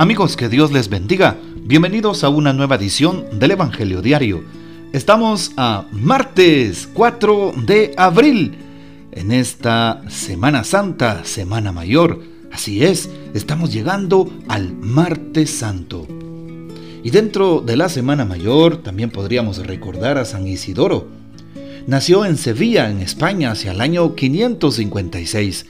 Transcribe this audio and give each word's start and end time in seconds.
Amigos, 0.00 0.34
que 0.34 0.48
Dios 0.48 0.72
les 0.72 0.88
bendiga. 0.88 1.36
Bienvenidos 1.62 2.24
a 2.24 2.30
una 2.30 2.54
nueva 2.54 2.76
edición 2.76 3.38
del 3.38 3.50
Evangelio 3.50 4.00
Diario. 4.00 4.42
Estamos 4.94 5.52
a 5.58 5.84
martes 5.92 6.88
4 6.94 7.52
de 7.66 7.92
abril, 7.98 8.56
en 9.12 9.30
esta 9.30 10.00
Semana 10.08 10.64
Santa, 10.64 11.26
Semana 11.26 11.70
Mayor. 11.70 12.18
Así 12.50 12.82
es, 12.82 13.10
estamos 13.34 13.74
llegando 13.74 14.32
al 14.48 14.72
martes 14.72 15.50
santo. 15.50 16.06
Y 17.04 17.10
dentro 17.10 17.60
de 17.60 17.76
la 17.76 17.90
Semana 17.90 18.24
Mayor 18.24 18.78
también 18.78 19.10
podríamos 19.10 19.58
recordar 19.66 20.16
a 20.16 20.24
San 20.24 20.46
Isidoro. 20.46 21.08
Nació 21.86 22.24
en 22.24 22.38
Sevilla, 22.38 22.90
en 22.90 23.02
España, 23.02 23.50
hacia 23.50 23.72
el 23.72 23.82
año 23.82 24.14
556 24.14 25.66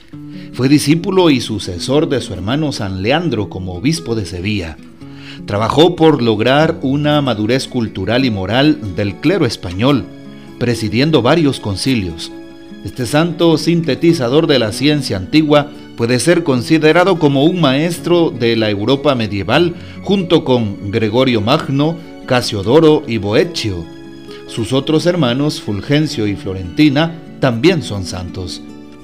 fue 0.53 0.67
discípulo 0.67 1.29
y 1.29 1.39
sucesor 1.39 2.09
de 2.09 2.19
su 2.19 2.33
hermano 2.33 2.71
San 2.73 3.01
Leandro 3.01 3.49
como 3.49 3.73
obispo 3.73 4.15
de 4.15 4.25
Sevilla. 4.25 4.77
Trabajó 5.45 5.95
por 5.95 6.21
lograr 6.21 6.77
una 6.81 7.21
madurez 7.21 7.67
cultural 7.67 8.25
y 8.25 8.31
moral 8.31 8.95
del 8.95 9.15
clero 9.15 9.45
español, 9.45 10.05
presidiendo 10.59 11.21
varios 11.21 11.59
concilios. 11.61 12.31
Este 12.83 13.05
santo 13.05 13.57
sintetizador 13.57 14.45
de 14.47 14.59
la 14.59 14.73
ciencia 14.73 15.15
antigua 15.15 15.71
puede 15.95 16.19
ser 16.19 16.43
considerado 16.43 17.17
como 17.17 17.45
un 17.45 17.61
maestro 17.61 18.29
de 18.29 18.55
la 18.57 18.69
Europa 18.69 19.15
medieval 19.15 19.75
junto 20.03 20.43
con 20.43 20.91
Gregorio 20.91 21.41
Magno, 21.41 21.95
Casiodoro 22.25 23.03
y 23.07 23.17
Boeccio. 23.19 23.85
Sus 24.47 24.73
otros 24.73 25.05
hermanos, 25.05 25.61
Fulgencio 25.61 26.27
y 26.27 26.35
Florentina, 26.35 27.15
también 27.39 27.83
son 27.83 28.05
santos. 28.05 28.61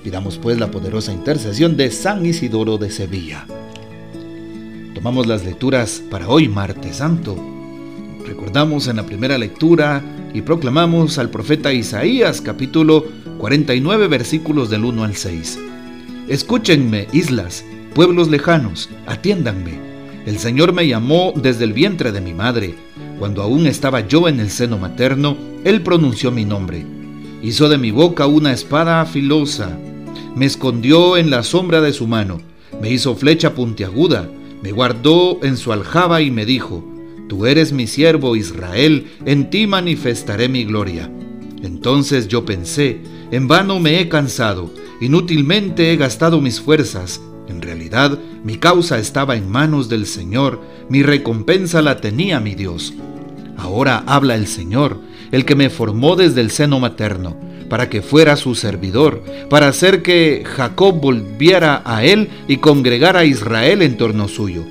Pidamos 0.08 0.38
pues 0.38 0.58
la 0.58 0.72
poderosa 0.72 1.12
intercesión 1.12 1.76
de 1.76 1.92
San 1.92 2.26
Isidoro 2.26 2.78
de 2.78 2.90
Sevilla. 2.90 3.46
Tomamos 4.96 5.28
las 5.28 5.44
lecturas 5.44 6.02
para 6.10 6.30
hoy, 6.30 6.48
martes 6.48 6.96
santo. 6.96 7.36
Recordamos 8.26 8.88
en 8.88 8.96
la 8.96 9.06
primera 9.06 9.38
lectura 9.38 10.02
y 10.34 10.44
proclamamos 10.44 11.18
al 11.18 11.30
profeta 11.30 11.74
Isaías 11.74 12.40
capítulo 12.40 13.04
49 13.38 14.08
versículos 14.08 14.70
del 14.70 14.86
1 14.86 15.04
al 15.04 15.14
6. 15.14 15.60
Escúchenme, 16.30 17.10
islas, 17.12 17.66
pueblos 17.94 18.30
lejanos, 18.30 18.90
atiéndanme. 19.08 19.78
El 20.26 20.40
Señor 20.40 20.72
me 20.72 20.88
llamó 20.88 21.34
desde 21.36 21.66
el 21.66 21.74
vientre 21.74 22.14
de 22.14 22.22
mi 22.22 22.34
madre. 22.34 22.76
Cuando 23.20 23.42
aún 23.44 23.68
estaba 23.68 24.08
yo 24.08 24.30
en 24.30 24.40
el 24.40 24.52
seno 24.52 24.78
materno, 24.78 25.36
Él 25.66 25.82
pronunció 25.82 26.32
mi 26.32 26.46
nombre. 26.46 26.86
Hizo 27.44 27.68
de 27.68 27.78
mi 27.78 27.92
boca 27.92 28.26
una 28.26 28.54
espada 28.54 29.06
filosa 29.06 29.78
me 30.38 30.46
escondió 30.46 31.18
en 31.18 31.32
la 31.32 31.42
sombra 31.42 31.82
de 31.82 31.94
su 31.94 32.06
mano, 32.06 32.40
me 32.80 32.92
hizo 32.92 33.16
flecha 33.16 33.56
puntiaguda, 33.56 34.30
me 34.62 34.72
guardó 34.72 35.40
en 35.42 35.58
su 35.58 35.74
aljaba 35.74 36.22
y 36.22 36.30
me 36.30 36.46
dijo, 36.46 36.86
Tú 37.28 37.48
eres 37.48 37.74
mi 37.74 37.88
siervo 37.88 38.36
Israel, 38.36 39.08
en 39.26 39.50
ti 39.50 39.66
manifestaré 39.66 40.48
mi 40.48 40.64
gloria. 40.64 41.12
Entonces 41.64 42.28
yo 42.28 42.46
pensé, 42.46 43.02
en 43.32 43.48
vano 43.48 43.80
me 43.80 44.00
he 44.00 44.08
cansado, 44.10 44.72
inútilmente 45.02 45.92
he 45.92 45.98
gastado 45.98 46.40
mis 46.40 46.62
fuerzas. 46.62 47.20
En 47.50 47.62
realidad, 47.62 48.20
mi 48.44 48.58
causa 48.58 49.00
estaba 49.00 49.36
en 49.36 49.50
manos 49.50 49.90
del 49.90 50.06
Señor, 50.06 50.62
mi 50.88 51.02
recompensa 51.02 51.82
la 51.82 52.00
tenía 52.00 52.40
mi 52.40 52.54
Dios. 52.54 52.94
Ahora 53.58 54.04
habla 54.06 54.36
el 54.36 54.46
Señor, 54.46 55.02
el 55.32 55.46
que 55.46 55.56
me 55.56 55.72
formó 55.72 56.16
desde 56.16 56.42
el 56.42 56.52
seno 56.52 56.80
materno 56.80 57.47
para 57.70 57.90
que 57.90 58.02
fuera 58.02 58.36
su 58.36 58.56
servidor, 58.56 59.24
para 59.50 59.68
hacer 59.68 60.02
que 60.02 60.44
Jacob 60.46 61.00
volviera 61.00 61.82
a 61.86 62.04
él 62.04 62.30
y 62.48 62.58
congregara 62.58 63.22
a 63.22 63.26
Israel 63.26 63.82
en 63.82 63.98
torno 63.98 64.28
suyo. 64.28 64.64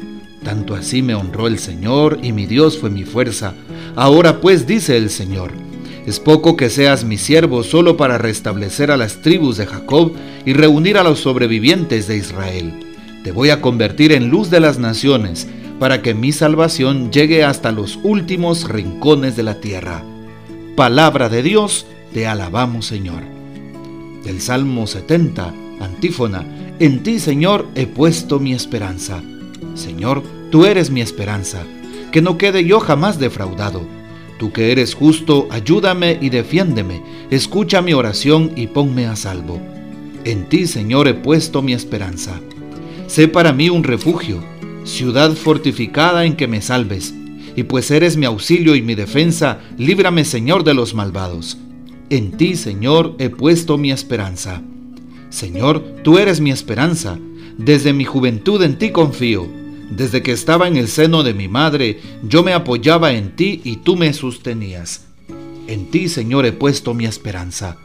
Tanto 0.42 0.74
así 0.74 1.02
me 1.02 1.14
honró 1.14 1.46
el 1.48 1.58
Señor 1.58 2.18
y 2.22 2.32
mi 2.32 2.46
Dios 2.46 2.78
fue 2.78 2.90
mi 2.90 3.04
fuerza. 3.04 3.54
Ahora 3.96 4.40
pues 4.40 4.66
dice 4.66 4.96
el 4.96 5.10
Señor, 5.10 5.50
es 6.06 6.20
poco 6.20 6.56
que 6.56 6.70
seas 6.70 7.04
mi 7.04 7.18
siervo 7.18 7.64
solo 7.64 7.96
para 7.96 8.16
restablecer 8.16 8.92
a 8.92 8.96
las 8.96 9.22
tribus 9.22 9.56
de 9.56 9.66
Jacob 9.66 10.12
y 10.44 10.52
reunir 10.52 10.98
a 10.98 11.02
los 11.02 11.18
sobrevivientes 11.18 12.06
de 12.06 12.16
Israel. 12.16 12.72
Te 13.24 13.32
voy 13.32 13.50
a 13.50 13.60
convertir 13.60 14.12
en 14.12 14.28
luz 14.28 14.50
de 14.50 14.60
las 14.60 14.78
naciones, 14.78 15.48
para 15.78 16.02
que 16.02 16.14
mi 16.14 16.32
salvación 16.32 17.10
llegue 17.10 17.44
hasta 17.44 17.72
los 17.72 17.98
últimos 18.02 18.68
rincones 18.68 19.36
de 19.36 19.42
la 19.42 19.60
tierra. 19.60 20.04
Palabra 20.76 21.28
de 21.28 21.42
Dios, 21.42 21.86
te 22.16 22.26
alabamos 22.26 22.86
Señor. 22.86 23.24
Del 24.24 24.40
Salmo 24.40 24.86
70, 24.86 25.52
antífona, 25.80 26.46
en 26.78 27.02
ti 27.02 27.18
Señor 27.18 27.66
he 27.74 27.86
puesto 27.86 28.40
mi 28.40 28.54
esperanza. 28.54 29.22
Señor, 29.74 30.22
tú 30.50 30.64
eres 30.64 30.88
mi 30.88 31.02
esperanza, 31.02 31.64
que 32.12 32.22
no 32.22 32.38
quede 32.38 32.64
yo 32.64 32.80
jamás 32.80 33.18
defraudado. 33.18 33.82
Tú 34.38 34.50
que 34.50 34.72
eres 34.72 34.94
justo, 34.94 35.46
ayúdame 35.50 36.18
y 36.18 36.30
defiéndeme, 36.30 37.02
escucha 37.30 37.82
mi 37.82 37.92
oración 37.92 38.50
y 38.56 38.68
ponme 38.68 39.04
a 39.04 39.14
salvo. 39.14 39.60
En 40.24 40.48
ti, 40.48 40.66
Señor, 40.66 41.08
he 41.08 41.12
puesto 41.12 41.60
mi 41.60 41.74
esperanza. 41.74 42.40
Sé 43.08 43.28
para 43.28 43.52
mí 43.52 43.68
un 43.68 43.84
refugio, 43.84 44.42
ciudad 44.84 45.34
fortificada 45.34 46.24
en 46.24 46.34
que 46.34 46.48
me 46.48 46.62
salves, 46.62 47.14
y 47.54 47.64
pues 47.64 47.90
eres 47.90 48.16
mi 48.16 48.24
auxilio 48.24 48.74
y 48.74 48.80
mi 48.80 48.94
defensa, 48.94 49.60
líbrame, 49.76 50.24
Señor, 50.24 50.64
de 50.64 50.72
los 50.72 50.94
malvados. 50.94 51.58
En 52.08 52.36
ti, 52.36 52.54
Señor, 52.54 53.16
he 53.18 53.30
puesto 53.30 53.78
mi 53.78 53.90
esperanza. 53.90 54.62
Señor, 55.28 55.82
tú 56.04 56.18
eres 56.18 56.40
mi 56.40 56.52
esperanza. 56.52 57.18
Desde 57.58 57.92
mi 57.92 58.04
juventud 58.04 58.62
en 58.62 58.78
ti 58.78 58.90
confío. 58.90 59.48
Desde 59.90 60.22
que 60.22 60.32
estaba 60.32 60.68
en 60.68 60.76
el 60.76 60.86
seno 60.86 61.24
de 61.24 61.34
mi 61.34 61.48
madre, 61.48 62.00
yo 62.22 62.44
me 62.44 62.52
apoyaba 62.52 63.12
en 63.12 63.34
ti 63.34 63.60
y 63.64 63.78
tú 63.78 63.96
me 63.96 64.12
sostenías. 64.12 65.06
En 65.66 65.90
ti, 65.90 66.08
Señor, 66.08 66.46
he 66.46 66.52
puesto 66.52 66.94
mi 66.94 67.06
esperanza. 67.06 67.76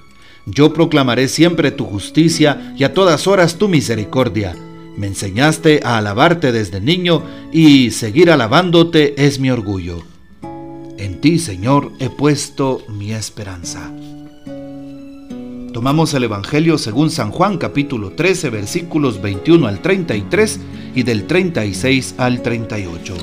Yo 0.45 0.71
proclamaré 0.71 1.27
siempre 1.27 1.71
tu 1.71 1.85
justicia 1.85 2.75
y 2.77 2.83
a 2.83 2.93
todas 2.93 3.27
horas 3.27 3.57
tu 3.57 3.69
misericordia. 3.69 4.55
Me 4.97 5.07
enseñaste 5.07 5.79
a 5.83 5.97
alabarte 5.97 6.51
desde 6.51 6.79
niño 6.79 7.23
y 7.51 7.91
seguir 7.91 8.29
alabándote 8.29 9.25
es 9.25 9.39
mi 9.39 9.49
orgullo. 9.49 10.03
En 10.97 11.21
ti, 11.21 11.39
Señor, 11.39 11.91
he 11.99 12.09
puesto 12.09 12.83
mi 12.87 13.13
esperanza. 13.13 13.91
Tomamos 15.73 16.13
el 16.13 16.25
Evangelio 16.25 16.77
según 16.77 17.09
San 17.09 17.31
Juan 17.31 17.57
capítulo 17.57 18.11
13 18.11 18.49
versículos 18.49 19.21
21 19.21 19.67
al 19.67 19.81
33 19.81 20.59
y 20.95 21.03
del 21.03 21.27
36 21.27 22.15
al 22.17 22.41
38. 22.41 23.15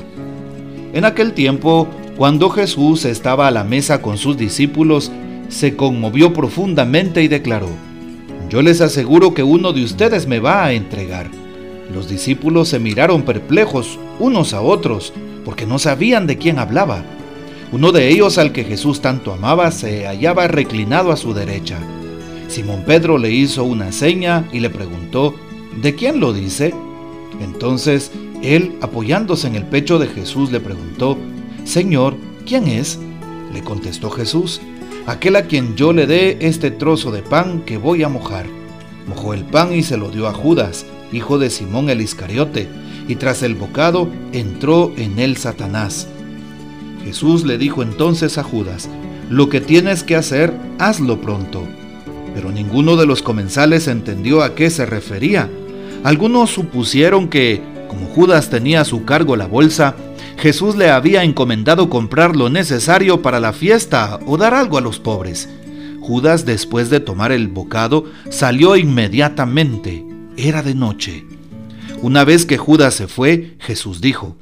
En 0.93 1.05
aquel 1.05 1.33
tiempo, 1.33 1.87
cuando 2.17 2.49
Jesús 2.49 3.05
estaba 3.05 3.47
a 3.47 3.51
la 3.51 3.63
mesa 3.63 4.01
con 4.01 4.17
sus 4.17 4.35
discípulos, 4.35 5.11
se 5.49 5.75
conmovió 5.75 6.33
profundamente 6.33 7.21
y 7.21 7.27
declaró, 7.27 7.69
Yo 8.49 8.63
les 8.63 8.81
aseguro 8.81 9.35
que 9.35 9.43
uno 9.43 9.71
de 9.71 9.83
ustedes 9.83 10.25
me 10.25 10.39
va 10.39 10.65
a 10.65 10.73
entregar. 10.73 11.29
Los 11.93 12.09
discípulos 12.09 12.69
se 12.69 12.79
miraron 12.79 13.21
perplejos 13.21 13.99
unos 14.19 14.55
a 14.55 14.61
otros, 14.61 15.13
porque 15.45 15.67
no 15.67 15.77
sabían 15.77 16.25
de 16.25 16.39
quién 16.39 16.57
hablaba. 16.57 17.03
Uno 17.71 17.91
de 17.91 18.09
ellos 18.09 18.39
al 18.39 18.51
que 18.53 18.63
Jesús 18.63 19.01
tanto 19.01 19.33
amaba 19.33 19.69
se 19.69 20.07
hallaba 20.07 20.47
reclinado 20.47 21.11
a 21.11 21.15
su 21.15 21.35
derecha. 21.35 21.79
Simón 22.49 22.83
Pedro 22.85 23.17
le 23.17 23.31
hizo 23.31 23.63
una 23.63 23.91
seña 23.91 24.47
y 24.51 24.59
le 24.59 24.69
preguntó, 24.69 25.35
¿de 25.81 25.95
quién 25.95 26.19
lo 26.19 26.33
dice? 26.33 26.73
Entonces 27.41 28.11
él, 28.41 28.75
apoyándose 28.81 29.47
en 29.47 29.55
el 29.55 29.65
pecho 29.65 29.99
de 29.99 30.07
Jesús, 30.07 30.51
le 30.51 30.59
preguntó, 30.59 31.17
Señor, 31.63 32.15
¿quién 32.45 32.67
es? 32.67 32.99
Le 33.53 33.63
contestó 33.63 34.09
Jesús, 34.09 34.61
aquel 35.05 35.35
a 35.35 35.43
quien 35.43 35.75
yo 35.75 35.93
le 35.93 36.07
dé 36.07 36.37
este 36.41 36.71
trozo 36.71 37.11
de 37.11 37.21
pan 37.21 37.61
que 37.61 37.77
voy 37.77 38.03
a 38.03 38.09
mojar. 38.09 38.45
Mojó 39.07 39.33
el 39.33 39.43
pan 39.43 39.73
y 39.73 39.83
se 39.83 39.97
lo 39.97 40.09
dio 40.09 40.27
a 40.27 40.33
Judas, 40.33 40.85
hijo 41.11 41.37
de 41.37 41.49
Simón 41.49 41.89
el 41.89 42.01
Iscariote, 42.01 42.67
y 43.07 43.15
tras 43.15 43.43
el 43.43 43.55
bocado 43.55 44.09
entró 44.31 44.91
en 44.97 45.19
él 45.19 45.37
Satanás. 45.37 46.07
Jesús 47.03 47.45
le 47.45 47.57
dijo 47.57 47.83
entonces 47.83 48.37
a 48.37 48.43
Judas, 48.43 48.89
lo 49.29 49.49
que 49.49 49.61
tienes 49.61 50.03
que 50.03 50.15
hacer, 50.15 50.53
hazlo 50.79 51.21
pronto. 51.21 51.67
Pero 52.33 52.51
ninguno 52.51 52.95
de 52.95 53.05
los 53.05 53.21
comensales 53.21 53.87
entendió 53.87 54.43
a 54.43 54.55
qué 54.55 54.69
se 54.69 54.85
refería. 54.85 55.49
Algunos 56.03 56.51
supusieron 56.51 57.27
que, 57.27 57.61
como 57.87 58.07
Judas 58.07 58.49
tenía 58.49 58.81
a 58.81 58.85
su 58.85 59.05
cargo 59.05 59.35
la 59.35 59.47
bolsa, 59.47 59.95
Jesús 60.37 60.75
le 60.77 60.89
había 60.89 61.23
encomendado 61.23 61.89
comprar 61.89 62.35
lo 62.35 62.49
necesario 62.49 63.21
para 63.21 63.39
la 63.39 63.51
fiesta 63.51 64.19
o 64.25 64.37
dar 64.37 64.53
algo 64.53 64.77
a 64.77 64.81
los 64.81 64.99
pobres. 64.99 65.49
Judas, 65.99 66.45
después 66.45 66.89
de 66.89 67.01
tomar 67.01 67.31
el 67.31 67.49
bocado, 67.49 68.05
salió 68.29 68.77
inmediatamente. 68.77 70.05
Era 70.37 70.63
de 70.63 70.75
noche. 70.75 71.25
Una 72.01 72.23
vez 72.23 72.45
que 72.45 72.57
Judas 72.57 72.93
se 72.93 73.07
fue, 73.07 73.55
Jesús 73.59 73.99
dijo, 73.99 74.37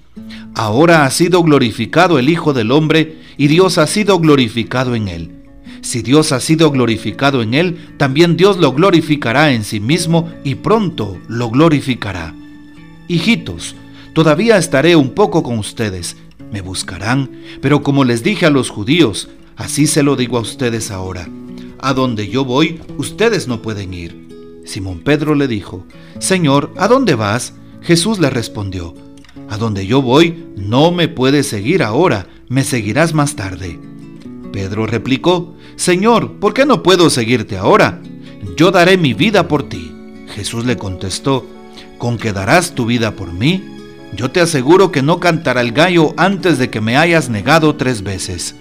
Ahora 0.54 1.06
ha 1.06 1.12
sido 1.12 1.42
glorificado 1.44 2.19
el 2.19 2.30
Hijo 2.30 2.54
del 2.54 2.72
Hombre 2.72 3.18
y 3.38 3.48
Dios 3.48 3.78
ha 3.78 3.88
sido 3.88 4.19
glorificado 4.19 4.95
en 4.95 5.07
él. 5.07 5.37
Si 5.81 6.01
Dios 6.01 6.31
ha 6.31 6.39
sido 6.39 6.71
glorificado 6.71 7.41
en 7.41 7.53
él, 7.53 7.77
también 7.97 8.38
Dios 8.38 8.57
lo 8.57 8.74
glorificará 8.74 9.53
en 9.53 9.63
sí 9.63 9.79
mismo 9.79 10.31
y 10.44 10.56
pronto 10.56 11.18
lo 11.27 11.50
glorificará. 11.50 12.33
Hijitos, 13.07 13.75
todavía 14.13 14.57
estaré 14.57 14.95
un 14.95 15.12
poco 15.12 15.44
con 15.44 15.59
ustedes. 15.59 16.18
Me 16.51 16.62
buscarán, 16.62 17.29
pero 17.62 17.83
como 17.83 18.03
les 18.03 18.24
dije 18.24 18.45
a 18.45 18.50
los 18.50 18.69
judíos, 18.69 19.29
así 19.56 19.88
se 19.88 20.03
lo 20.03 20.15
digo 20.15 20.38
a 20.38 20.41
ustedes 20.41 20.91
ahora. 20.91 21.27
A 21.79 21.94
donde 21.94 22.27
yo 22.27 22.44
voy, 22.44 22.81
ustedes 22.97 23.47
no 23.47 23.62
pueden 23.62 23.94
ir. 23.94 24.27
Simón 24.65 25.00
Pedro 25.00 25.35
le 25.35 25.47
dijo, 25.47 25.85
Señor, 26.19 26.74
¿a 26.77 26.88
dónde 26.88 27.15
vas? 27.15 27.53
Jesús 27.81 28.19
le 28.19 28.29
respondió, 28.29 28.94
A 29.50 29.57
donde 29.57 29.85
yo 29.85 30.01
voy, 30.01 30.45
no 30.57 30.91
me 30.91 31.07
puedes 31.07 31.47
seguir 31.47 31.83
ahora, 31.83 32.27
me 32.50 32.63
seguirás 32.63 33.13
más 33.13 33.35
tarde. 33.35 33.79
Pedro 34.51 34.88
replicó, 34.88 35.56
Señor, 35.77 36.39
¿por 36.39 36.56
qué 36.56 36.65
no 36.65 36.81
puedo 36.81 37.09
seguirte 37.12 37.56
ahora? 37.56 38.01
Yo 38.57 38.71
daré 38.71 38.97
mi 38.97 39.13
vida 39.13 39.47
por 39.47 39.69
ti. 39.69 39.94
Jesús 40.33 40.65
le 40.65 40.75
contestó, 40.75 41.45
¿con 42.00 42.18
qué 42.18 42.33
darás 42.33 42.74
tu 42.74 42.88
vida 42.88 43.15
por 43.15 43.31
mí? 43.31 43.63
Yo 44.15 44.31
te 44.31 44.41
aseguro 44.41 44.91
que 44.91 45.03
no 45.03 45.19
cantará 45.19 45.62
el 45.62 45.71
gallo 45.71 46.15
antes 46.18 46.57
de 46.57 46.71
que 46.71 46.81
me 46.81 46.97
hayas 46.97 47.29
negado 47.29 47.75
tres 47.75 48.01
veces. 48.01 48.56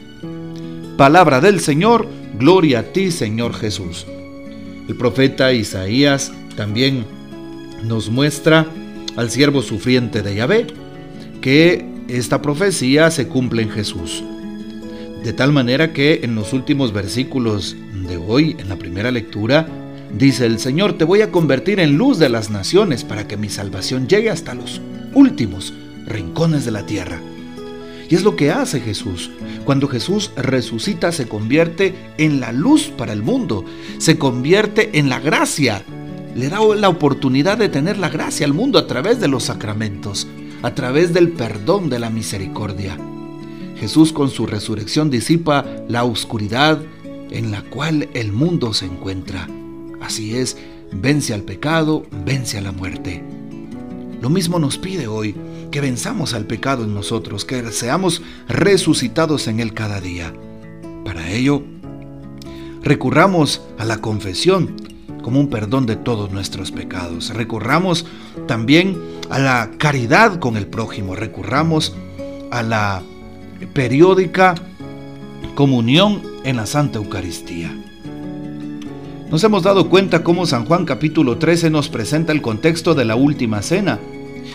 Palabra 0.99 1.41
del 1.41 1.61
Señor, 1.61 2.07
gloria 2.39 2.81
a 2.81 2.83
ti 2.83 3.11
Señor 3.11 3.55
Jesús. 3.55 4.07
El 4.87 4.95
profeta 4.97 5.55
Isaías 5.55 6.33
también 6.55 7.07
nos 7.83 8.11
muestra 8.11 8.67
al 9.17 9.31
siervo 9.31 9.63
sufriente 9.63 10.21
de 10.21 10.35
Yahvé, 10.35 10.67
que 11.41 11.87
esta 12.09 12.43
profecía 12.43 13.11
se 13.11 13.27
cumple 13.27 13.63
en 13.63 13.71
Jesús. 13.71 14.23
De 15.27 15.33
tal 15.33 15.53
manera 15.53 15.93
que 15.93 16.21
en 16.23 16.37
los 16.37 16.53
últimos 16.53 16.93
versículos 16.93 17.75
de 18.09 18.17
hoy, 18.17 18.55
en 18.61 18.69
la 18.69 18.77
primera 18.77 19.11
lectura, 19.11 19.67
dice 20.17 20.47
el 20.47 20.61
Señor, 20.61 20.93
te 20.93 21.03
voy 21.03 21.21
a 21.21 21.33
convertir 21.33 21.81
en 21.81 21.99
luz 21.99 22.21
de 22.21 22.29
las 22.29 22.49
naciones 22.49 23.03
para 23.03 23.27
que 23.27 23.37
mi 23.37 23.49
salvación 23.49 24.07
llegue 24.07 24.31
hasta 24.31 24.55
los 24.55 24.81
últimos 25.15 25.75
rincones 26.07 26.65
de 26.65 26.71
la 26.71 26.87
tierra. 26.87 27.21
Y 28.09 28.15
es 28.15 28.23
lo 28.23 28.37
que 28.37 28.53
hace 28.53 28.81
Jesús. 28.81 29.33
Cuando 29.65 29.89
Jesús 29.89 30.31
resucita 30.37 31.11
se 31.11 31.27
convierte 31.27 31.93
en 32.19 32.39
la 32.39 32.53
luz 32.53 32.93
para 32.97 33.13
el 33.13 33.25
mundo, 33.25 33.65
se 33.99 34.19
convierte 34.19 34.97
en 34.97 35.09
la 35.09 35.19
gracia. 35.19 35.83
Le 36.37 36.49
da 36.49 36.61
la 36.77 36.89
oportunidad 36.89 37.59
de 37.59 37.69
tener 37.69 37.99
la 37.99 38.11
gracia 38.11 38.47
al 38.47 38.55
mundo 38.55 38.79
a 38.79 38.87
través 38.87 39.19
de 39.19 39.27
los 39.27 39.43
sacramentos, 39.43 40.29
a 40.63 40.73
través 40.77 41.13
del 41.13 41.31
perdón 41.31 41.91
de 41.91 41.99
la 41.99 42.11
misericordia. 42.11 42.97
Jesús 43.79 44.13
con 44.13 44.31
su 44.31 44.47
resurrección 44.47 45.11
disipa 45.11 45.65
la 45.89 46.05
oscuridad 46.05 46.81
en 47.31 47.51
la 47.51 47.63
cual 47.63 48.09
el 48.15 48.33
mundo 48.33 48.73
se 48.73 48.87
encuentra. 48.87 49.49
Así 50.01 50.37
es, 50.37 50.57
vence 50.93 51.35
al 51.35 51.43
pecado, 51.43 52.05
vence 52.25 52.59
a 52.59 52.63
la 52.63 52.73
muerte. 52.73 53.23
Lo 54.21 54.31
mismo 54.31 54.59
nos 54.59 54.79
pide 54.79 55.07
hoy, 55.07 55.35
que 55.71 55.81
venzamos 55.81 56.33
al 56.33 56.47
pecado 56.47 56.85
en 56.85 56.95
nosotros, 56.95 57.45
que 57.45 57.71
seamos 57.71 58.23
resucitados 58.49 59.47
en 59.49 59.61
él 59.61 59.75
cada 59.75 60.01
día. 60.01 60.33
Para 61.05 61.31
ello, 61.31 61.63
recurramos 62.83 63.63
a 63.79 63.85
la 63.85 63.99
confesión 63.99 64.75
como 65.23 65.41
un 65.41 65.51
perdón 65.51 65.87
de 65.87 65.97
todos 65.97 66.31
nuestros 66.31 66.71
pecados. 66.71 67.31
Recurramos 67.31 68.07
también 68.47 68.97
a 69.29 69.39
la 69.39 69.71
caridad 69.77 70.39
con 70.39 70.57
el 70.57 70.67
prójimo. 70.67 71.15
Recurramos 71.15 71.95
a 72.51 72.63
la 72.63 73.03
periódica 73.73 74.55
comunión 75.55 76.23
en 76.45 76.57
la 76.57 76.67
Santa 76.67 76.99
Eucaristía. 76.99 77.75
Nos 79.31 79.43
hemos 79.43 79.65
dado 79.65 79.89
cuenta 79.89 80.23
cómo 80.23 80.47
San 80.47 80.67
Juan 80.67 80.85
capítulo 80.85 81.39
13 81.39 81.71
nos 81.71 81.89
presenta 81.89 82.33
el 82.33 82.43
contexto 82.43 82.95
de 82.95 83.05
la 83.05 83.17
última 83.17 83.61
cena. 83.63 83.99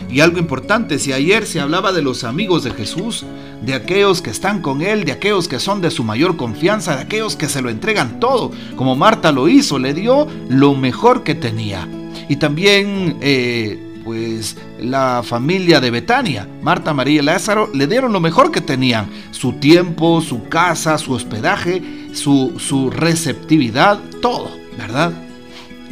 Y 0.09 0.21
algo 0.21 0.39
importante, 0.39 0.99
si 0.99 1.11
ayer 1.11 1.45
se 1.45 1.59
hablaba 1.59 1.91
de 1.91 2.01
los 2.01 2.23
amigos 2.23 2.63
de 2.63 2.71
Jesús, 2.71 3.25
de 3.61 3.73
aquellos 3.73 4.21
que 4.21 4.29
están 4.29 4.61
con 4.61 4.81
Él, 4.81 5.03
de 5.03 5.11
aquellos 5.11 5.47
que 5.47 5.59
son 5.59 5.81
de 5.81 5.91
su 5.91 6.03
mayor 6.03 6.37
confianza, 6.37 6.95
de 6.95 7.01
aquellos 7.01 7.35
que 7.35 7.49
se 7.49 7.61
lo 7.61 7.69
entregan 7.69 8.19
todo, 8.19 8.51
como 8.75 8.95
Marta 8.95 9.31
lo 9.31 9.49
hizo, 9.49 9.77
le 9.77 9.93
dio 9.93 10.27
lo 10.49 10.73
mejor 10.73 11.23
que 11.23 11.35
tenía. 11.35 11.87
Y 12.29 12.37
también, 12.37 13.17
eh, 13.21 13.90
pues, 14.03 14.57
la 14.79 15.21
familia 15.23 15.79
de 15.79 15.91
Betania, 15.91 16.47
Marta, 16.61 16.93
María 16.93 17.21
y 17.21 17.25
Lázaro, 17.25 17.69
le 17.73 17.87
dieron 17.87 18.13
lo 18.13 18.19
mejor 18.19 18.51
que 18.51 18.61
tenían, 18.61 19.09
su 19.31 19.53
tiempo, 19.53 20.21
su 20.21 20.47
casa, 20.49 20.97
su 20.97 21.13
hospedaje, 21.13 21.81
su, 22.13 22.53
su 22.57 22.89
receptividad, 22.89 23.99
todo. 24.21 24.61
¿verdad? 24.77 25.11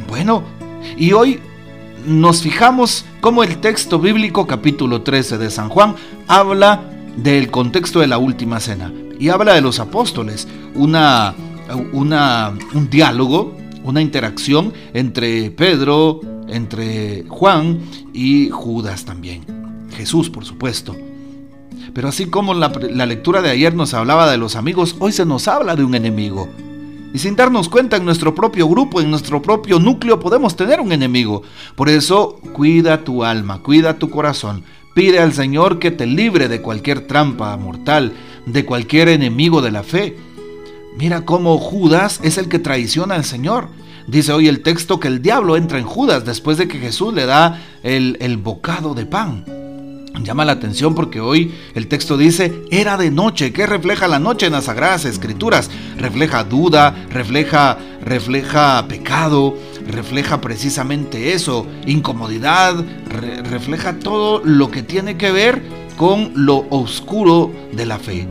Bueno, 0.07 0.43
y 0.97 1.11
hoy 1.11 1.39
nos 2.05 2.41
fijamos 2.41 3.05
cómo 3.21 3.43
el 3.43 3.57
texto 3.57 3.99
bíblico 3.99 4.47
capítulo 4.47 5.01
13 5.01 5.37
de 5.37 5.49
San 5.49 5.69
Juan 5.69 5.95
habla 6.27 6.81
del 7.17 7.51
contexto 7.51 7.99
de 7.99 8.07
la 8.07 8.17
última 8.17 8.59
cena 8.59 8.91
y 9.19 9.29
habla 9.29 9.53
de 9.53 9.61
los 9.61 9.79
apóstoles, 9.79 10.47
una, 10.75 11.35
una, 11.91 12.53
un 12.73 12.89
diálogo, 12.89 13.55
una 13.83 14.01
interacción 14.01 14.73
entre 14.93 15.51
Pedro, 15.51 16.21
entre 16.49 17.25
Juan 17.27 17.79
y 18.13 18.49
Judas 18.49 19.05
también. 19.05 19.43
Jesús, 19.95 20.29
por 20.29 20.45
supuesto. 20.45 20.95
Pero 21.93 22.07
así 22.07 22.27
como 22.27 22.53
la, 22.53 22.71
la 22.91 23.05
lectura 23.05 23.41
de 23.41 23.49
ayer 23.49 23.73
nos 23.73 23.93
hablaba 23.93 24.29
de 24.29 24.37
los 24.37 24.55
amigos, 24.55 24.95
hoy 24.99 25.11
se 25.11 25.25
nos 25.25 25.47
habla 25.47 25.75
de 25.75 25.83
un 25.83 25.95
enemigo. 25.95 26.47
Y 27.13 27.17
sin 27.17 27.35
darnos 27.35 27.69
cuenta 27.69 27.97
en 27.97 28.05
nuestro 28.05 28.35
propio 28.35 28.67
grupo, 28.67 29.01
en 29.01 29.09
nuestro 29.09 29.41
propio 29.41 29.79
núcleo, 29.79 30.19
podemos 30.19 30.55
tener 30.55 30.79
un 30.79 30.91
enemigo. 30.91 31.41
Por 31.75 31.89
eso, 31.89 32.39
cuida 32.53 33.03
tu 33.03 33.23
alma, 33.23 33.63
cuida 33.63 33.97
tu 33.97 34.09
corazón. 34.09 34.63
Pide 34.93 35.19
al 35.19 35.33
Señor 35.33 35.79
que 35.79 35.91
te 35.91 36.05
libre 36.05 36.47
de 36.47 36.61
cualquier 36.61 37.07
trampa 37.07 37.55
mortal, 37.57 38.13
de 38.45 38.65
cualquier 38.65 39.09
enemigo 39.09 39.61
de 39.61 39.71
la 39.71 39.83
fe. 39.83 40.17
Mira 40.97 41.25
cómo 41.25 41.57
Judas 41.57 42.19
es 42.23 42.37
el 42.37 42.47
que 42.47 42.59
traiciona 42.59 43.15
al 43.15 43.25
Señor. 43.25 43.69
Dice 44.09 44.33
hoy 44.33 44.47
el 44.47 44.61
texto 44.61 44.99
que 44.99 45.07
el 45.07 45.21
diablo 45.21 45.55
entra 45.55 45.77
en 45.77 45.85
Judas 45.85 46.25
después 46.25 46.57
de 46.57 46.67
que 46.67 46.79
Jesús 46.79 47.13
le 47.13 47.27
da 47.27 47.61
el, 47.83 48.17
el 48.21 48.37
bocado 48.37 48.95
de 48.95 49.05
pan. 49.05 49.45
Llama 50.23 50.45
la 50.45 50.53
atención 50.53 50.95
porque 50.95 51.21
hoy 51.21 51.53
el 51.75 51.87
texto 51.87 52.17
dice, 52.17 52.63
era 52.71 52.97
de 52.97 53.11
noche. 53.11 53.53
¿Qué 53.53 53.67
refleja 53.67 54.07
la 54.07 54.17
noche 54.17 54.47
en 54.47 54.53
las 54.53 54.65
Sagradas 54.65 55.05
Escrituras? 55.05 55.69
Refleja 55.97 56.43
duda, 56.43 56.95
refleja, 57.11 57.77
refleja 58.03 58.83
pecado, 58.87 59.55
refleja 59.87 60.41
precisamente 60.41 61.33
eso, 61.33 61.67
incomodidad, 61.85 62.83
refleja 63.43 63.99
todo 63.99 64.41
lo 64.43 64.71
que 64.71 64.81
tiene 64.81 65.17
que 65.17 65.31
ver 65.31 65.61
con 65.97 66.31
lo 66.33 66.65
oscuro 66.71 67.51
de 67.71 67.85
la 67.85 67.99
fe. 67.99 68.27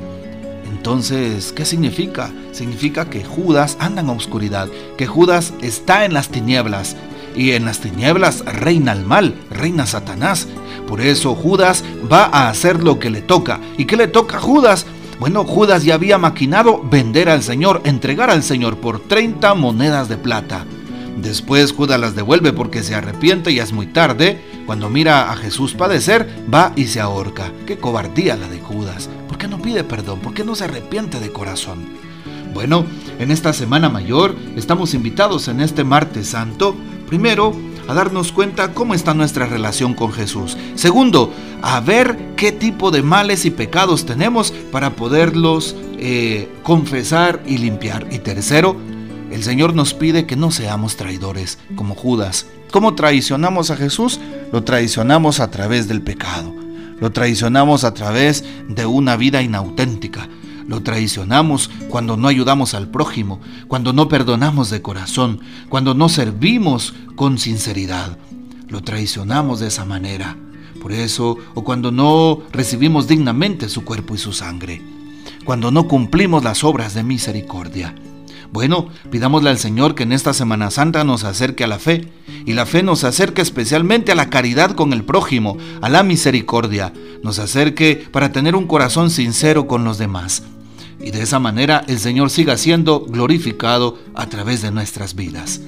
Entonces, 0.79 1.53
¿qué 1.53 1.65
significa? 1.65 2.31
Significa 2.53 3.11
que 3.11 3.25
Judas 3.25 3.77
anda 3.81 4.01
en 4.01 4.11
oscuridad, 4.11 4.69
que 4.97 5.09
Judas 5.09 5.53
está 5.61 6.05
en 6.05 6.15
las 6.15 6.29
tinieblas, 6.29 6.95
y 7.35 7.51
en 7.51 7.65
las 7.65 7.81
tinieblas 7.81 8.45
reina 8.45 8.93
el 8.93 9.05
mal, 9.05 9.35
reina 9.51 9.87
Satanás. 9.87 10.47
Por 10.87 11.01
eso 11.01 11.35
Judas 11.35 11.83
va 12.11 12.27
a 12.27 12.49
hacer 12.49 12.83
lo 12.83 13.01
que 13.01 13.11
le 13.11 13.23
toca. 13.23 13.61
¿Y 13.77 13.87
qué 13.87 13.97
le 13.97 14.07
toca 14.07 14.37
a 14.37 14.41
Judas? 14.41 14.87
Bueno, 15.19 15.45
Judas 15.45 15.83
ya 15.83 15.95
había 15.95 16.17
maquinado 16.17 16.81
vender 16.81 17.29
al 17.29 17.43
Señor, 17.43 17.81
entregar 17.85 18.31
al 18.31 18.45
Señor 18.45 18.79
por 18.79 19.01
30 19.01 19.55
monedas 19.55 20.09
de 20.09 20.17
plata. 20.17 20.65
Después 21.17 21.73
Judas 21.73 21.99
las 21.99 22.15
devuelve 22.15 22.53
porque 22.53 22.85
se 22.85 22.95
arrepiente 22.95 23.51
y 23.51 23.59
es 23.59 23.73
muy 23.73 23.89
tarde. 23.89 24.41
Cuando 24.65 24.89
mira 24.89 25.33
a 25.33 25.37
Jesús 25.37 25.75
padecer, 25.75 26.29
va 26.55 26.73
y 26.77 26.87
se 26.87 27.01
ahorca. 27.01 27.53
Qué 27.67 27.79
cobardía 27.79 28.37
la 28.37 28.49
de 28.49 28.61
Judas. 28.61 29.11
¿Por 29.39 29.47
qué 29.49 29.57
no 29.57 29.63
pide 29.63 29.85
perdón? 29.85 30.19
¿Por 30.19 30.35
qué 30.35 30.43
no 30.43 30.57
se 30.57 30.65
arrepiente 30.65 31.21
de 31.21 31.31
corazón? 31.31 31.87
Bueno, 32.53 32.85
en 33.21 33.31
esta 33.31 33.53
Semana 33.53 33.89
Mayor 33.89 34.35
estamos 34.57 34.95
invitados 34.95 35.47
en 35.47 35.61
este 35.61 35.85
martes 35.85 36.31
santo 36.31 36.75
Primero, 37.07 37.55
a 37.87 37.95
darnos 37.95 38.33
cuenta 38.33 38.75
cómo 38.75 38.95
está 38.95 39.15
nuestra 39.15 39.47
relación 39.47 39.95
con 39.95 40.13
Jesús. 40.13 40.59
Segundo, 40.75 41.33
a 41.63 41.79
ver 41.79 42.35
qué 42.37 42.51
tipo 42.51 42.91
de 42.91 43.03
males 43.03 43.45
y 43.45 43.51
pecados 43.51 44.07
tenemos 44.07 44.51
para 44.73 44.91
poderlos 44.97 45.77
eh, 45.99 46.51
confesar 46.65 47.41
y 47.47 47.59
limpiar. 47.59 48.09
Y 48.11 48.19
tercero, 48.19 48.77
el 49.31 49.45
Señor 49.45 49.73
nos 49.75 49.95
pide 49.95 50.27
que 50.27 50.35
no 50.35 50.51
seamos 50.51 50.97
traidores 50.97 51.61
como 51.77 51.95
Judas. 51.95 52.47
¿Cómo 52.73 52.97
traicionamos 52.97 53.71
a 53.71 53.77
Jesús? 53.77 54.19
Lo 54.53 54.65
traicionamos 54.65 55.39
a 55.39 55.51
través 55.51 55.87
del 55.87 56.03
pecado. 56.03 56.58
Lo 57.01 57.11
traicionamos 57.13 57.85
a 57.85 57.95
través 57.95 58.45
de 58.69 58.87
una 58.87 59.17
vida 59.17 59.43
inauténtica. 59.43 60.29
Lo 60.67 60.83
traicionamos 60.83 61.71
cuando 61.89 62.17
no 62.17 62.29
ayudamos 62.29 62.75
al 62.75 62.89
prójimo, 62.89 63.41
cuando 63.69 63.93
no 63.93 64.09
perdonamos 64.09 64.69
de 64.71 64.83
corazón, 64.83 65.41
cuando 65.69 65.95
no 65.95 66.09
servimos 66.09 66.95
con 67.15 67.39
sinceridad. 67.39 68.19
Lo 68.69 68.83
traicionamos 68.83 69.61
de 69.61 69.69
esa 69.69 69.85
manera. 69.85 70.37
Por 70.81 70.93
eso, 70.93 71.39
o 71.55 71.65
cuando 71.65 71.91
no 71.91 72.41
recibimos 72.53 73.09
dignamente 73.09 73.69
su 73.69 73.85
cuerpo 73.85 74.15
y 74.15 74.19
su 74.19 74.33
sangre, 74.33 74.83
cuando 75.45 75.71
no 75.71 75.89
cumplimos 75.89 76.45
las 76.45 76.63
obras 76.65 76.95
de 76.95 77.03
misericordia. 77.03 77.95
Bueno, 78.53 78.89
pidámosle 79.11 79.51
al 79.51 79.59
Señor 79.59 79.95
que 79.95 80.05
en 80.05 80.13
esta 80.13 80.33
Semana 80.33 80.71
Santa 80.71 81.05
nos 81.05 81.25
acerque 81.25 81.65
a 81.65 81.69
la 81.69 81.79
fe 81.79 82.09
y 82.47 82.55
la 82.55 82.67
fe 82.67 82.83
nos 82.83 83.05
acerque 83.05 83.43
especialmente 83.43 84.13
a 84.13 84.15
la 84.15 84.31
caridad 84.31 84.73
con 84.73 84.93
el 84.93 85.05
prójimo, 85.05 85.59
a 85.83 85.89
la 85.89 86.03
misericordia, 86.03 86.93
nos 87.23 87.39
acerque 87.39 88.09
para 88.11 88.33
tener 88.33 88.57
un 88.57 88.67
corazón 88.67 89.11
sincero 89.11 89.67
con 89.67 89.85
los 89.85 89.99
demás. 89.99 90.45
Y 91.01 91.11
de 91.11 91.23
esa 91.23 91.39
manera 91.39 91.85
el 91.87 91.99
Señor 91.99 92.31
siga 92.31 92.57
siendo 92.57 93.01
glorificado 93.01 93.99
a 94.15 94.27
través 94.27 94.63
de 94.63 94.71
nuestras 94.71 95.15
vidas. 95.15 95.61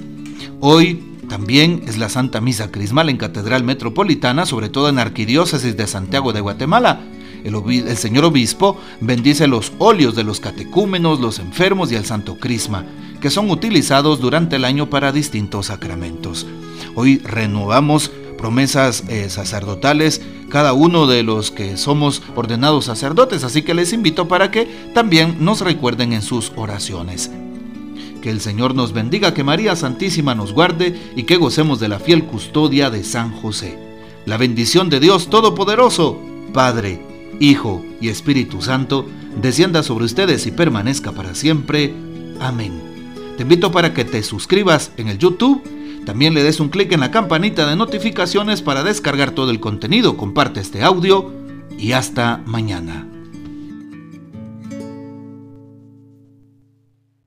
Hoy 0.59 1.03
también 1.29 1.83
es 1.87 1.97
la 1.97 2.09
Santa 2.09 2.41
Misa 2.41 2.71
Crismal 2.71 3.09
en 3.09 3.17
Catedral 3.17 3.63
Metropolitana, 3.63 4.45
sobre 4.45 4.69
todo 4.69 4.89
en 4.89 4.99
Arquidiócesis 4.99 5.77
de 5.77 5.87
Santiago 5.87 6.33
de 6.33 6.41
Guatemala. 6.41 6.99
El, 7.43 7.97
señor 7.97 8.25
obispo 8.25 8.77
bendice 8.99 9.47
los 9.47 9.71
óleos 9.77 10.15
de 10.15 10.23
los 10.23 10.39
catecúmenos, 10.39 11.19
los 11.19 11.39
enfermos 11.39 11.91
y 11.91 11.95
el 11.95 12.05
Santo 12.05 12.37
Crisma, 12.37 12.85
que 13.19 13.29
son 13.29 13.49
utilizados 13.49 14.19
durante 14.19 14.55
el 14.57 14.65
año 14.65 14.89
para 14.89 15.11
distintos 15.11 15.67
sacramentos. 15.67 16.45
Hoy 16.95 17.19
renovamos 17.19 18.11
promesas 18.37 19.03
eh, 19.07 19.29
sacerdotales 19.29 20.21
cada 20.49 20.73
uno 20.73 21.07
de 21.07 21.23
los 21.23 21.51
que 21.51 21.77
somos 21.77 22.21
ordenados 22.35 22.85
sacerdotes, 22.85 23.43
así 23.43 23.61
que 23.61 23.73
les 23.73 23.93
invito 23.93 24.27
para 24.27 24.51
que 24.51 24.65
también 24.93 25.37
nos 25.39 25.61
recuerden 25.61 26.11
en 26.11 26.21
sus 26.21 26.51
oraciones. 26.55 27.31
Que 28.21 28.29
el 28.29 28.41
Señor 28.41 28.75
nos 28.75 28.93
bendiga, 28.93 29.33
que 29.33 29.43
María 29.43 29.75
Santísima 29.75 30.35
nos 30.35 30.53
guarde 30.53 30.99
y 31.15 31.23
que 31.23 31.37
gocemos 31.37 31.79
de 31.79 31.87
la 31.87 31.99
fiel 31.99 32.25
custodia 32.25 32.89
de 32.89 33.03
San 33.03 33.31
José. 33.31 33.77
La 34.25 34.37
bendición 34.37 34.89
de 34.89 34.99
Dios 34.99 35.29
Todopoderoso, 35.29 36.19
Padre, 36.53 37.10
Hijo 37.39 37.83
y 37.99 38.09
Espíritu 38.09 38.61
Santo, 38.61 39.07
descienda 39.41 39.83
sobre 39.83 40.05
ustedes 40.05 40.45
y 40.45 40.51
permanezca 40.51 41.11
para 41.11 41.35
siempre. 41.35 41.93
Amén. 42.39 42.73
Te 43.37 43.43
invito 43.43 43.71
para 43.71 43.93
que 43.93 44.05
te 44.05 44.23
suscribas 44.23 44.91
en 44.97 45.07
el 45.07 45.17
YouTube, 45.17 45.63
también 46.05 46.33
le 46.33 46.43
des 46.43 46.59
un 46.59 46.69
clic 46.69 46.91
en 46.91 46.99
la 46.99 47.11
campanita 47.11 47.67
de 47.67 47.75
notificaciones 47.75 48.61
para 48.61 48.83
descargar 48.83 49.31
todo 49.31 49.51
el 49.51 49.59
contenido, 49.59 50.17
comparte 50.17 50.59
este 50.59 50.83
audio 50.83 51.31
y 51.77 51.93
hasta 51.93 52.41
mañana. 52.45 53.10